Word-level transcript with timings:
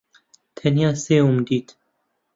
تەنیا 0.57 0.89
سێوم 1.03 1.37
دیت. 1.47 1.67